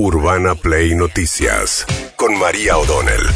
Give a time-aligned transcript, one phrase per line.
[0.00, 3.26] Urbana Play Noticias con María O'Donnell.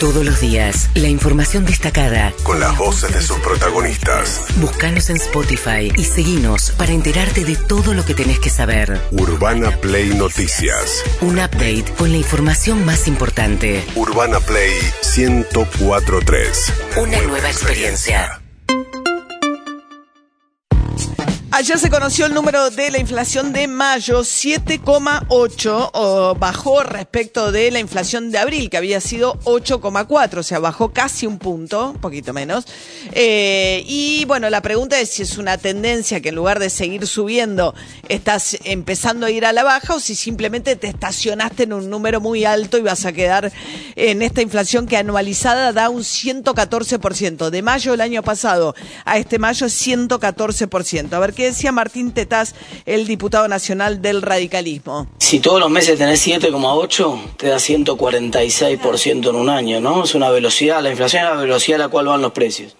[0.00, 2.32] Todos los días, la información destacada.
[2.42, 4.46] Con las voces de sus protagonistas.
[4.56, 9.00] Búscanos en Spotify y seguinos para enterarte de todo lo que tenés que saber.
[9.12, 11.04] Urbana Play Noticias.
[11.20, 13.84] Un update con la información más importante.
[13.94, 14.72] Urbana Play
[15.16, 16.72] 1043.
[16.96, 18.41] Una nueva experiencia.
[21.62, 27.78] Ayer se conoció el número de la inflación de mayo, 7,8, bajó respecto de la
[27.78, 32.32] inflación de abril, que había sido 8,4, o sea, bajó casi un punto, un poquito
[32.32, 32.64] menos.
[33.12, 37.06] Eh, y bueno, la pregunta es si es una tendencia que en lugar de seguir
[37.06, 37.76] subiendo,
[38.08, 42.20] estás empezando a ir a la baja o si simplemente te estacionaste en un número
[42.20, 43.52] muy alto y vas a quedar
[43.94, 47.50] en esta inflación que anualizada da un 114%.
[47.50, 48.74] De mayo del año pasado
[49.04, 51.12] a este mayo es 114%.
[51.12, 52.54] A ver qué decía Martín Tetaz,
[52.86, 55.06] el diputado nacional del radicalismo.
[55.18, 60.04] Si todos los meses tenés 7,8, te da 146% en un año, ¿no?
[60.04, 62.74] Es una velocidad, la inflación es la velocidad a la cual van los precios.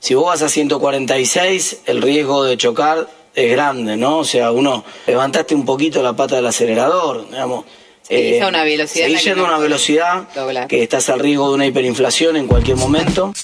[0.00, 4.18] Si vos vas a 146, el riesgo de chocar es grande, ¿no?
[4.18, 7.64] O sea, uno levantaste un poquito la pata del acelerador, digamos.
[8.08, 9.04] Eh, una velocidad.
[9.04, 10.28] Seguís yendo a una velocidad
[10.66, 13.34] que estás al riesgo de una hiperinflación en cualquier momento.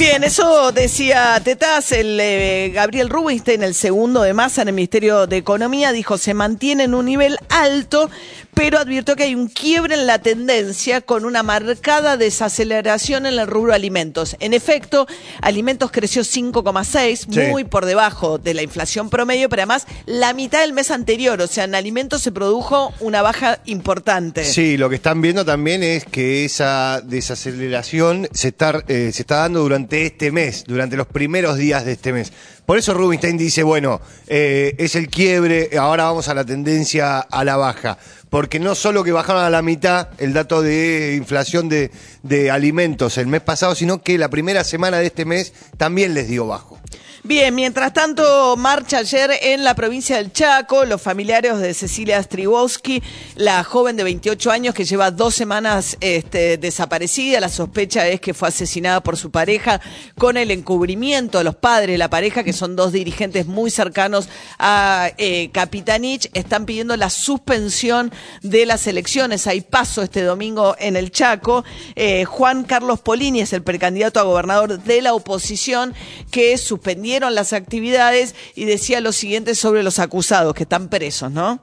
[0.00, 5.26] Bien, eso decía Tetaz, el eh, Gabriel Rubinstein, el segundo de masa en el Ministerio
[5.26, 8.08] de Economía, dijo se mantiene en un nivel alto,
[8.54, 13.46] pero advirtió que hay un quiebre en la tendencia con una marcada desaceleración en el
[13.46, 14.36] rubro alimentos.
[14.40, 15.06] En efecto,
[15.42, 20.72] alimentos creció 5,6, muy por debajo de la inflación promedio, pero además la mitad del
[20.72, 24.46] mes anterior, o sea, en alimentos se produjo una baja importante.
[24.46, 29.36] Sí, lo que están viendo también es que esa desaceleración se está, eh, se está
[29.40, 32.32] dando durante este mes, durante los primeros días de este mes.
[32.66, 37.44] Por eso Rubinstein dice, bueno, eh, es el quiebre, ahora vamos a la tendencia a
[37.44, 37.98] la baja.
[38.28, 41.90] Porque no solo que bajaron a la mitad el dato de inflación de,
[42.22, 46.28] de alimentos el mes pasado, sino que la primera semana de este mes también les
[46.28, 46.78] dio bajo.
[47.22, 53.02] Bien, mientras tanto, marcha ayer en la provincia del Chaco, los familiares de Cecilia Stribowski,
[53.36, 57.38] la joven de 28 años que lleva dos semanas este, desaparecida.
[57.38, 59.82] La sospecha es que fue asesinada por su pareja
[60.16, 64.30] con el encubrimiento de los padres de la pareja, que son dos dirigentes muy cercanos
[64.58, 66.30] a eh, Capitanich.
[66.32, 69.46] Están pidiendo la suspensión de las elecciones.
[69.46, 71.64] Hay paso este domingo en el Chaco.
[71.96, 75.92] Eh, Juan Carlos Polini es el precandidato a gobernador de la oposición
[76.30, 81.58] que suspendió las actividades y decía lo siguiente sobre los acusados que están presos, ¿no?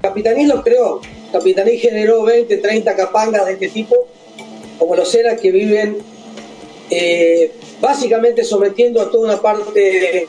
[0.00, 1.00] Capitaní los creó.
[1.32, 3.94] Capitaní generó 20, 30 capangas de este tipo,
[4.78, 5.98] como los eras que viven
[6.90, 10.26] eh, básicamente sometiendo a toda una parte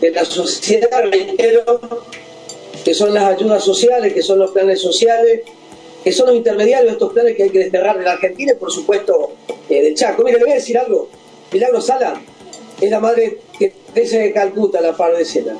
[0.00, 1.80] de, la sociedad, reitero,
[2.84, 5.42] que son las ayudas sociales, que son los planes sociales,
[6.02, 8.70] que son los intermediarios de estos planes que hay que desterrar de la Argentina por
[8.70, 9.32] supuesto
[9.68, 10.22] eh, del Chaco.
[10.22, 11.08] Mire, le voy a decir algo.
[11.52, 12.20] Milagro Sala
[12.80, 15.56] es la madre que de Calcuta, la par de Sena.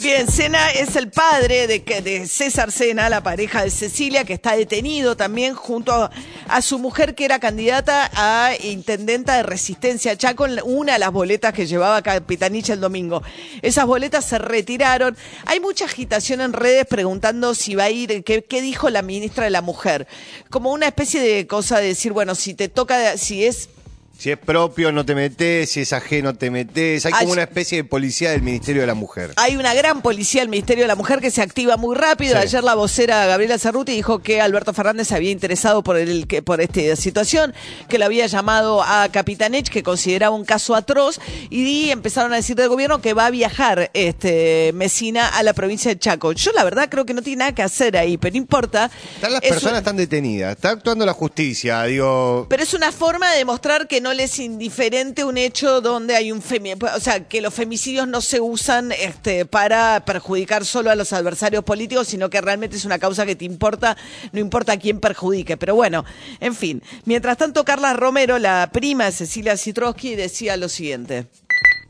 [0.00, 4.54] Bien, Sena es el padre de, de César Sena, la pareja de Cecilia, que está
[4.54, 10.92] detenido también junto a, su mujer, que era candidata a intendenta de Resistencia Chaco, una
[10.92, 13.24] de las boletas que llevaba Capitanich el domingo.
[13.60, 15.16] Esas boletas se retiraron.
[15.46, 19.44] Hay mucha agitación en redes preguntando si va a ir, qué, qué dijo la ministra
[19.44, 20.06] de la Mujer.
[20.48, 23.68] Como una especie de cosa de decir, bueno, si te toca, si es
[24.18, 27.06] si es propio, no te metes, si es ajeno, te metes.
[27.06, 29.32] Hay como una especie de policía del Ministerio de la Mujer.
[29.36, 32.36] Hay una gran policía del Ministerio de la Mujer que se activa muy rápido.
[32.36, 36.60] Ayer la vocera Gabriela Cerruti dijo que Alberto Fernández se había interesado por, el, por
[36.60, 37.54] esta situación,
[37.88, 42.56] que le había llamado a Capitanech, que consideraba un caso atroz, y empezaron a decir
[42.56, 46.32] del gobierno que va a viajar este Mesina a la provincia de Chaco.
[46.32, 48.90] Yo la verdad creo que no tiene nada que hacer ahí, pero no importa.
[49.14, 52.46] Están las personas están detenidas, está actuando la justicia, digo.
[52.50, 56.16] Pero es una forma de demostrar que no no le es indiferente un hecho donde
[56.16, 60.94] hay un o sea, que los femicidios no se usan este, para perjudicar solo a
[60.94, 63.98] los adversarios políticos, sino que realmente es una causa que te importa,
[64.32, 65.58] no importa a quién perjudique.
[65.58, 66.06] Pero bueno,
[66.40, 66.82] en fin.
[67.04, 71.26] Mientras tanto, Carla Romero, la prima de Cecilia Citrosky, decía lo siguiente.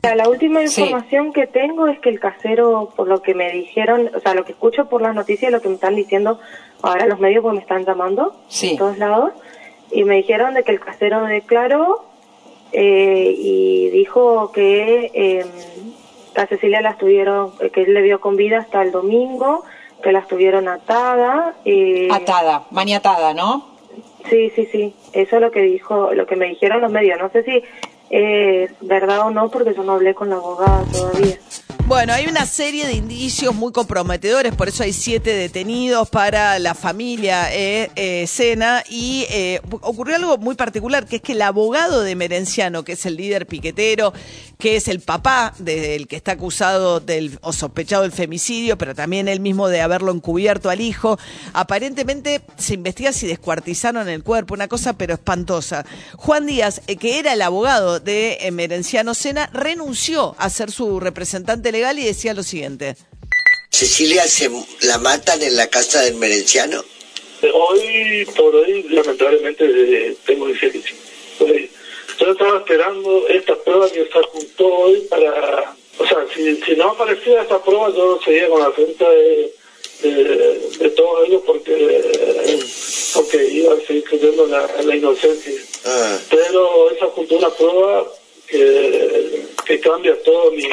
[0.03, 4.19] La última información que tengo es que el casero, por lo que me dijeron, o
[4.19, 6.37] sea, lo que escucho por las noticias, lo que me están diciendo
[6.81, 9.31] ahora los medios, pues me están llamando de todos lados,
[9.91, 12.08] y me dijeron de que el casero declaró
[12.71, 15.45] eh, y dijo que eh,
[16.35, 19.63] a Cecilia la estuvieron, que él le vio con vida hasta el domingo,
[20.01, 21.55] que la estuvieron atada.
[21.65, 23.67] Eh, atada, maniatada, ¿no?
[24.29, 24.95] Sí, sí, sí.
[25.13, 27.19] Eso es lo que dijo, lo que me dijeron los medios.
[27.19, 27.63] No sé si
[28.09, 31.37] es verdad o no, porque yo no hablé con la abogada todavía.
[31.89, 36.75] Bueno, hay una serie de indicios muy comprometedores, por eso hay siete detenidos para la
[36.75, 42.03] familia eh, eh, Sena y eh, ocurrió algo muy particular, que es que el abogado
[42.03, 44.13] de Merenciano, que es el líder piquetero,
[44.59, 49.27] que es el papá del que está acusado del, o sospechado del femicidio, pero también
[49.27, 51.17] él mismo de haberlo encubierto al hijo,
[51.53, 55.87] aparentemente se investiga si descuartizaron el cuerpo, una cosa pero espantosa.
[56.17, 61.71] Juan Díaz, eh, que era el abogado de Merenciano Sena, renunció a ser su representante
[61.71, 62.95] legal y decía lo siguiente.
[63.69, 64.49] Cecilia se
[64.81, 66.83] la matan en la casa del Merenciano.
[67.53, 71.69] Hoy, por hoy, lamentablemente, eh, tengo que decir que sí.
[72.19, 75.73] Yo estaba esperando esta prueba que se juntó hoy para...
[75.97, 79.53] O sea, si, si no aparecía esta prueba, yo seguía con la frente de,
[80.79, 82.59] de, todos ellos porque,
[83.13, 85.53] porque iba a seguir creyendo la, la inocencia.
[85.85, 86.17] Ah.
[86.29, 88.11] Pero esa juntó una prueba
[88.47, 90.63] que, que cambia todo mi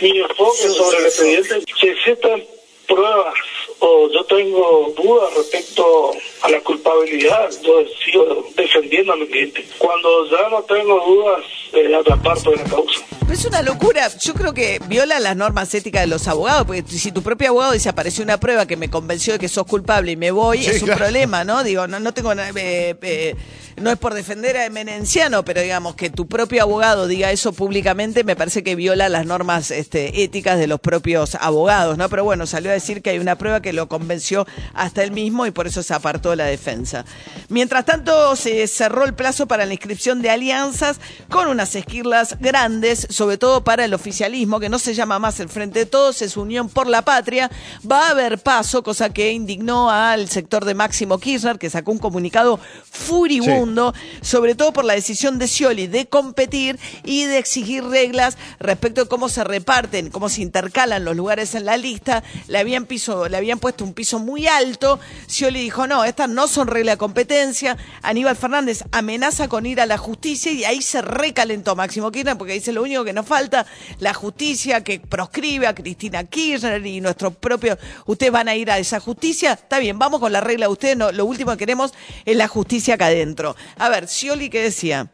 [0.00, 2.46] mi enfoque sobre el expediente, si existen
[2.86, 3.34] pruebas
[3.78, 6.12] o yo tengo dudas respecto
[6.42, 9.64] a la culpabilidad, yo sigo defendiendo a mi cliente.
[9.78, 13.09] Cuando ya no tengo dudas, eh, aparto de la causa.
[13.30, 14.08] Es una locura.
[14.18, 17.72] Yo creo que viola las normas éticas de los abogados, porque si tu propio abogado
[17.72, 20.82] dice apareció una prueba que me convenció de que sos culpable y me voy, es
[20.82, 21.62] un problema, ¿no?
[21.62, 22.50] Digo, no, no tengo nada.
[22.56, 23.36] Eh, eh,
[23.80, 28.24] no es por defender a Emenenciano, pero digamos que tu propio abogado diga eso públicamente,
[28.24, 32.08] me parece que viola las normas este, éticas de los propios abogados, ¿no?
[32.10, 35.46] Pero bueno, salió a decir que hay una prueba que lo convenció hasta él mismo
[35.46, 37.06] y por eso se apartó de la defensa.
[37.48, 41.00] Mientras tanto, se cerró el plazo para la inscripción de alianzas
[41.30, 45.50] con unas esquirlas grandes, sobre todo para el oficialismo, que no se llama más el
[45.50, 47.50] Frente de Todos, es Unión por la Patria.
[47.88, 51.98] Va a haber paso, cosa que indignó al sector de Máximo Kirchner, que sacó un
[51.98, 52.58] comunicado
[52.90, 59.02] furibundo, sobre todo por la decisión de Scioli de competir y de exigir reglas respecto
[59.02, 62.24] de cómo se reparten, cómo se intercalan los lugares en la lista.
[62.48, 64.98] Le habían, piso, le habían puesto un piso muy alto.
[65.28, 67.76] Scioli dijo, no, estas no son reglas de competencia.
[68.00, 72.54] Aníbal Fernández amenaza con ir a la justicia y ahí se recalentó Máximo Kirchner porque
[72.54, 73.66] dice lo único que nos falta,
[73.98, 77.76] la justicia que proscribe a Cristina Kirchner y nuestro propio,
[78.06, 80.96] ustedes van a ir a esa justicia, está bien, vamos con la regla de ustedes,
[80.96, 81.92] no, lo último que queremos
[82.24, 83.56] es la justicia acá adentro.
[83.78, 85.10] A ver, Scioli, ¿qué decía?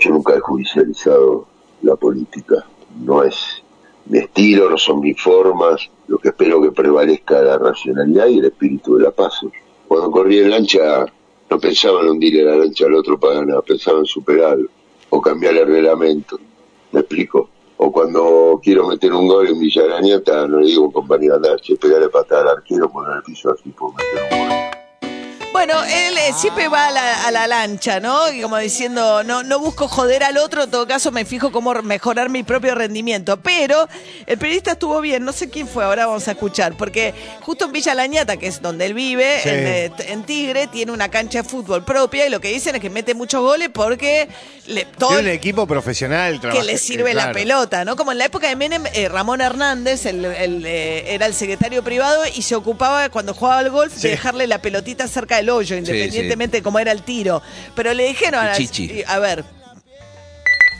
[0.00, 1.48] Yo nunca he judicializado
[1.82, 2.64] la política,
[3.00, 3.36] no es
[4.06, 8.46] mi estilo, no son mis formas, lo que espero que prevalezca la racionalidad y el
[8.46, 9.40] espíritu de la paz.
[9.86, 11.06] Cuando corrí en lancha
[11.50, 14.68] no pensaba en hundirle la lancha al otro para ganar, pensaba en superarlo
[15.10, 16.38] o cambiar el reglamento.
[16.92, 17.48] ¿Me explico?
[17.76, 19.82] O cuando quiero meter un gol en Villa
[20.46, 23.94] no le digo compañero andar, che, pegarle patada al arquero, poner el piso así, puedo
[23.94, 24.70] meter un gol.
[25.52, 28.30] Bueno, él eh, siempre va a la, lancha, ¿no?
[28.32, 31.74] Y como diciendo, no, no busco joder al otro, en todo caso me fijo cómo
[31.82, 33.38] mejorar mi propio rendimiento.
[33.40, 33.88] Pero
[34.26, 37.72] el periodista estuvo bien, no sé quién fue, ahora vamos a escuchar, porque justo en
[37.72, 41.84] Villa Lañata, que es donde él vive, eh, en, Tigre, tiene una cancha de fútbol
[41.84, 44.28] propia y lo que dicen es que mete muchos goles porque
[44.66, 47.96] le, todo tiene un equipo profesional que le sirve la pelota, ¿no?
[47.96, 52.42] Como en la época de Menem, eh, Ramón Hernández el, era el secretario privado y
[52.42, 56.62] se ocupaba cuando jugaba al golf de dejarle la pelotita cerca el hoyo, independientemente de
[56.62, 57.42] cómo era el tiro.
[57.74, 58.54] Pero le dijeron a,
[59.06, 59.44] a ver.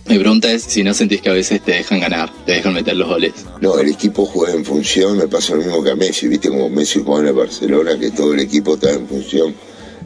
[0.07, 2.97] Mi pregunta es si no sentís que a veces te dejan ganar, te dejan meter
[2.97, 3.33] los goles.
[3.61, 6.69] No, el equipo juega en función, me pasa lo mismo que a Messi, viste como
[6.69, 9.55] Messi juega en el Barcelona, que todo el equipo está en función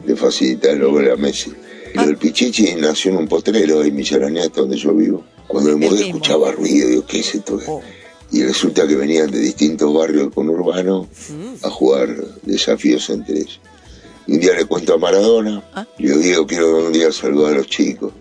[0.05, 1.53] de facilitar el goles a Messi.
[1.95, 5.25] Y el Pichichi nació en un potrero en Millarañata, donde yo vivo.
[5.47, 7.61] Cuando me mudé escuchaba ruido, digo, ¿qué es esto?
[7.67, 7.81] Oh.
[8.33, 11.07] Y resulta que venían de distintos barrios conurbanos
[11.63, 13.61] a jugar desafíos entre ellos.
[14.27, 15.87] Un día le cuento a Maradona, ¿Ah?
[15.99, 18.13] le digo, quiero un día saludar a los chicos.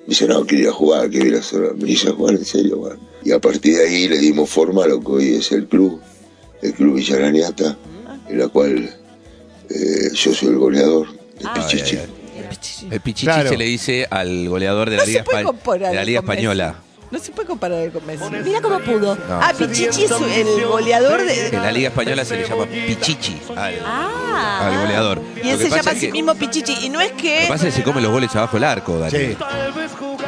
[0.00, 1.74] Me dice, no, quería jugar, quería ir a hacer.
[1.74, 2.98] Me dice, jugar en serio, man.
[3.24, 6.00] Y a partir de ahí le dimos forma a lo que hoy es el club,
[6.60, 7.76] el club Villaraniata,
[8.28, 8.96] en la cual
[9.68, 11.06] eh, yo soy el goleador,
[11.38, 11.98] el ah, Pichichi.
[12.90, 16.81] El Pichichi se le dice al goleador de la, Liga, de la Liga Española.
[17.12, 18.24] No se puede comparar con Messi.
[18.42, 19.18] Mira cómo pudo.
[19.28, 21.48] Ah, Pichichi es el goleador de.
[21.48, 24.66] En la Liga Española se le llama Pichichi al, ah.
[24.66, 25.20] al goleador.
[25.44, 26.86] Y él se llama a sí mismo Pichichi.
[26.86, 27.34] Y no es que.
[27.34, 29.10] Lo que pasa es que se come los goles abajo del arco, Dani.
[29.10, 29.36] Sí.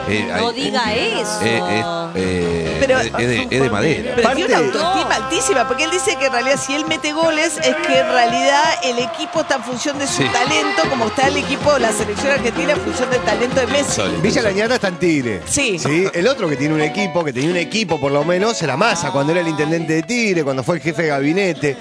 [0.09, 1.41] Eh, no diga eso.
[2.15, 4.13] Eh, pero, es, de, es, de, madera.
[4.17, 7.57] Pero tiene una autoestima altísima, porque él dice que en realidad si él mete goles
[7.59, 11.39] es que en realidad el equipo está en función de su talento, como está el
[11.39, 14.03] equipo, la selección argentina en función del talento de Messi.
[14.23, 15.43] Villa Lañata está en Tigre.
[15.47, 15.79] Sí.
[15.79, 16.07] sí.
[16.13, 19.11] El otro que tiene un equipo, que tenía un equipo por lo menos, era Massa,
[19.11, 21.77] cuando era el intendente de Tigre, cuando fue el jefe de gabinete.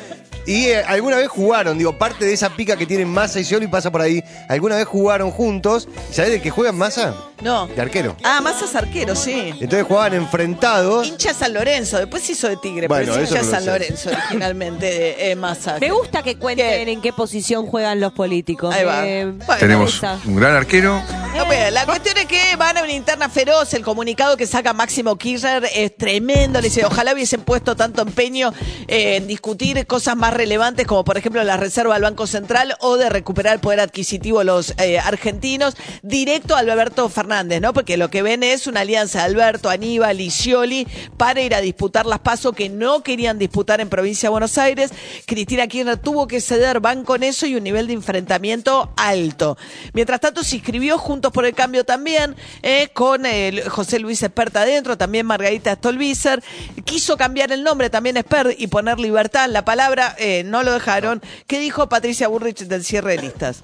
[0.46, 3.68] Y eh, alguna vez jugaron, digo, parte de esa pica que tienen Massa y Scioli
[3.68, 4.24] pasa por ahí.
[4.50, 5.88] ¿Alguna vez jugaron juntos?
[6.12, 7.16] ¿Sabés de qué juegan Massa?
[7.42, 7.68] No.
[7.68, 8.16] De arquero.
[8.24, 9.54] Ah, Massa es arquero, sí.
[9.60, 11.08] Entonces jugaban enfrentados.
[11.08, 13.66] Hincha San Lorenzo, después se hizo de Tigre, Bueno, pero es hincha San.
[13.66, 15.78] Lorenzo originalmente, eh, Massa.
[15.80, 18.74] Me gusta que cuenten en qué posición juegan los políticos.
[18.74, 19.06] Ahí va.
[19.08, 21.02] Eh, Bueno, Tenemos un gran arquero.
[21.36, 23.74] No, pero la cuestión es que van a una interna feroz.
[23.74, 26.62] El comunicado que saca Máximo Kirchner es tremendo.
[26.62, 28.54] Le dice, ojalá hubiesen puesto tanto empeño
[28.88, 32.98] eh, en discutir cosas más relevantes, como por ejemplo la reserva del Banco Central o
[32.98, 37.74] de recuperar el poder adquisitivo de los eh, argentinos, directo a Alberto Fernández, ¿no?
[37.74, 40.88] Porque lo que ven es una alianza de Alberto, Aníbal y Scioli
[41.18, 44.92] para ir a disputar las pasos que no querían disputar en provincia de Buenos Aires.
[45.26, 49.58] Cristina Kirchner tuvo que ceder, van con eso y un nivel de enfrentamiento alto.
[49.94, 54.62] Mientras tanto, se inscribió Juntos por el Cambio también, eh, con eh, José Luis Esperta
[54.62, 56.44] adentro, también Margarita Stolbizer.
[56.84, 60.74] Quiso cambiar el nombre también Espert y poner libertad en la palabra, eh, no lo
[60.74, 61.22] dejaron.
[61.48, 63.64] ¿Qué dijo Patricia Burrich del cierre de listas?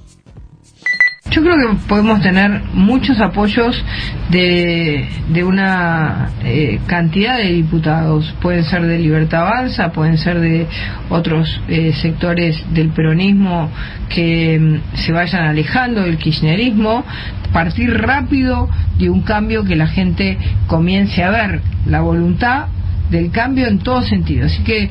[1.32, 3.80] Yo creo que podemos tener muchos apoyos
[4.32, 8.34] de, de una eh, cantidad de diputados.
[8.42, 10.66] Pueden ser de Libertad Avanza, pueden ser de
[11.10, 13.70] otros eh, sectores del peronismo
[14.10, 17.06] que mm, se vayan alejando del kirchnerismo.
[17.54, 18.68] Partir rápido
[18.98, 22.68] de un cambio que la gente comience a ver la voluntad
[23.12, 24.48] del cambio en todo sentido.
[24.48, 24.90] Así que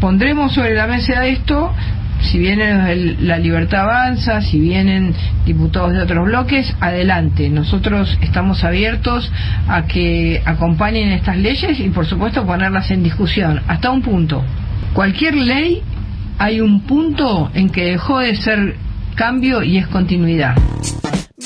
[0.00, 1.72] pondremos sobre la mesa esto
[2.20, 5.14] si vienen la libertad avanza, si vienen
[5.46, 7.48] diputados de otros bloques, adelante.
[7.48, 9.30] Nosotros estamos abiertos
[9.68, 13.62] a que acompañen estas leyes y por supuesto ponerlas en discusión.
[13.68, 14.44] Hasta un punto.
[14.92, 15.82] Cualquier ley
[16.38, 18.76] hay un punto en que dejó de ser
[19.14, 20.54] cambio y es continuidad.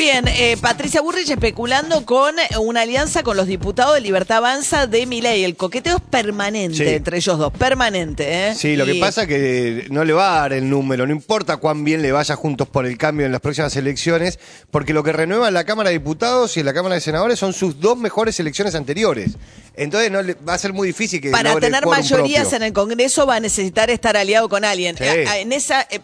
[0.02, 5.06] Bien, eh, Patricia Burrich especulando con una alianza con los diputados de Libertad Avanza de
[5.06, 5.44] Miley.
[5.44, 6.88] El coqueteo es permanente Sí.
[6.88, 8.48] entre ellos dos, permanente.
[8.48, 8.54] ¿eh?
[8.56, 11.58] Sí, lo que pasa es que no le va a dar el número, no importa
[11.58, 14.40] cuán bien le vaya juntos por el cambio en las próximas elecciones,
[14.72, 17.38] porque lo que renueva en la Cámara de Diputados y en la Cámara de Senadores
[17.38, 19.36] son sus dos mejores elecciones anteriores.
[19.76, 22.56] Entonces no le, va a ser muy difícil que Para tener mayorías propio.
[22.56, 24.96] en el Congreso va a necesitar estar aliado con alguien.
[24.98, 25.04] Sí.
[25.04, 25.82] En esa...
[25.82, 26.00] eh,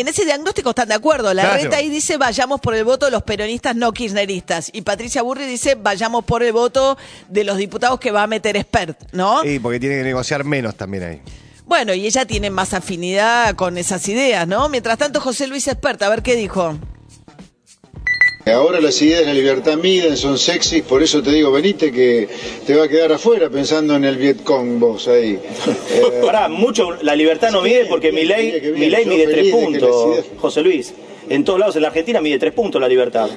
[0.00, 1.32] en ese diagnóstico están de acuerdo.
[1.34, 1.62] La Claro.
[1.64, 4.70] reta ahí dice vayamos por el voto de los peronistas no kirchneristas.
[4.72, 6.96] Y Patricia Burri dice vayamos por el voto
[7.28, 9.42] de los diputados que va a meter expert, ¿no?
[9.42, 11.20] Sí, porque tiene que negociar menos también ahí.
[11.66, 14.68] Bueno, y ella tiene más afinidad con esas ideas, ¿no?
[14.70, 16.78] Mientras tanto, José Luis Expert, a ver qué dijo.
[18.52, 22.28] Ahora las ideas de la libertad miden, son sexys, por eso te digo, venite que
[22.66, 25.38] te va a quedar afuera pensando en el Vietcong vos ahí.
[25.90, 30.06] Eh, Pará, mucho la libertad no mide porque mi ley, mi ley mide tres puntos,
[30.14, 30.94] ideas- José Luis.
[31.28, 33.28] En todos lados en la Argentina mide tres puntos la libertad.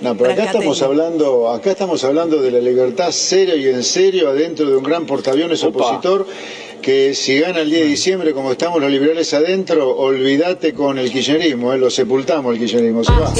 [0.00, 4.28] No, pero acá estamos hablando, acá estamos hablando de la libertad serio y en serio
[4.30, 6.26] adentro de un gran portaaviones opositor
[6.80, 11.12] que si gana el 10 de diciembre como estamos los liberales adentro, olvídate con el
[11.12, 13.32] kirchnerismo, eh, lo sepultamos el kirchnerismo, se va.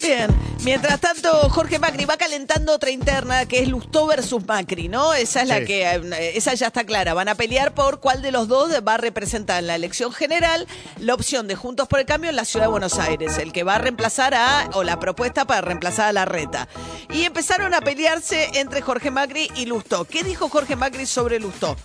[0.00, 0.30] Bien,
[0.64, 5.12] mientras tanto, Jorge Macri va calentando otra interna que es Lustó versus Macri, ¿no?
[5.12, 5.66] Esa es la Sí.
[5.66, 7.12] que, eh, esa ya está clara.
[7.12, 10.66] Van a pelear por cuál de los dos va a representar en la elección general
[10.98, 13.62] la opción de Juntos por el Cambio en la ciudad de Buenos Aires, el que
[13.62, 16.66] va a reemplazar a, o la propuesta para reemplazar a la reta.
[17.12, 20.04] Y empezaron a pelearse entre Jorge Macri y Lustó.
[20.06, 21.76] ¿Qué dijo Jorge Macri sobre Lustó?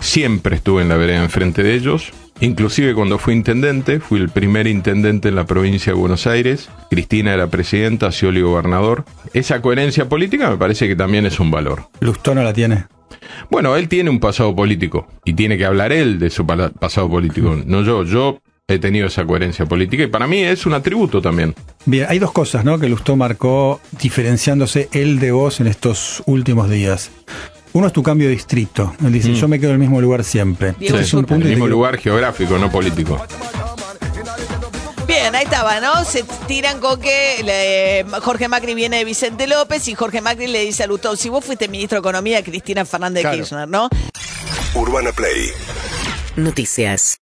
[0.00, 2.12] Siempre estuve en la vereda enfrente de ellos.
[2.40, 6.68] Inclusive cuando fui intendente, fui el primer intendente en la provincia de Buenos Aires.
[6.90, 9.04] Cristina era presidenta, Scioli gobernador.
[9.32, 11.88] Esa coherencia política me parece que también es un valor.
[12.00, 12.86] Lustó no la tiene.
[13.50, 17.56] Bueno, él tiene un pasado político y tiene que hablar él de su pasado político,
[17.64, 18.04] no yo.
[18.04, 21.54] Yo he tenido esa coherencia política y para mí es un atributo también.
[21.86, 22.78] Bien, hay dos cosas, ¿no?
[22.78, 27.10] Que Lustó marcó diferenciándose él de vos en estos últimos días.
[27.76, 28.94] Uno es tu cambio de distrito.
[29.04, 29.34] Él dice, Mm.
[29.34, 30.74] yo me quedo en el mismo lugar siempre.
[30.78, 33.22] Sí, es un en punto el mismo lugar geográfico, no político.
[35.06, 36.02] Bien, ahí estaba, ¿no?
[36.06, 40.64] Se tiran con que le- Jorge Macri viene de Vicente López y Jorge Macri le
[40.64, 43.36] dice a Lustó, si vos fuiste ministro de Economía, Cristina Fernández de Claro.
[43.36, 43.90] Kirchner, ¿no?
[44.74, 45.50] Urbana Play
[46.36, 47.14] Noticias.